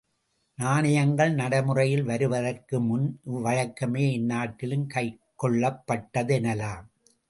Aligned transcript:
நாணயங்கள் 0.57 1.33
நடைமுறையில் 1.33 2.03
வருவதற்குமுன் 2.03 3.05
இவ்வழக்கமே 3.29 4.05
எந்நாட்டிலும் 4.17 4.87
கைக்கொள்ளப்பட்டது 4.95 6.33
என்னலாம். 6.39 6.85